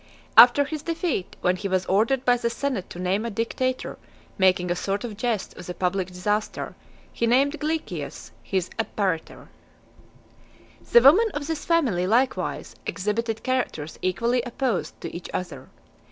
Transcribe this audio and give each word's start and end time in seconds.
After 0.35 0.65
his 0.65 0.81
defeat, 0.81 1.35
when 1.41 1.57
he 1.57 1.67
(194) 1.67 1.69
was 1.69 1.85
ordered 2.01 2.25
by 2.25 2.35
the 2.35 2.49
senate 2.49 2.89
to 2.89 2.97
name 2.97 3.23
a 3.23 3.29
dictator, 3.29 3.99
making 4.39 4.71
a 4.71 4.75
sort 4.75 5.03
of 5.03 5.15
jest 5.15 5.55
of 5.55 5.67
the 5.67 5.75
public 5.75 6.07
disaster, 6.07 6.73
he 7.13 7.27
named 7.27 7.59
Glycias, 7.59 8.31
his 8.41 8.71
apparitor. 8.79 9.49
The 10.91 11.01
women 11.03 11.29
of 11.35 11.45
this 11.45 11.65
family, 11.65 12.07
likewise, 12.07 12.73
exhibited 12.87 13.43
characters 13.43 13.99
equally 14.01 14.41
opposed 14.41 14.99
to 15.01 15.15
each 15.15 15.29
other. 15.35 15.69